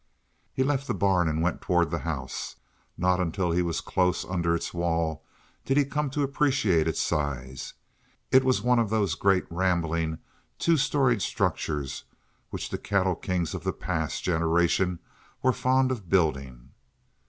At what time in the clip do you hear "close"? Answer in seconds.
3.81-4.25